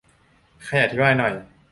[0.63, 1.33] ใครอธิบายหน่อย